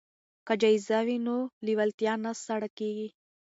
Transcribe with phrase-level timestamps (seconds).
[0.45, 3.07] که جایزه وي نو لیوالتیا نه سړه کیږي.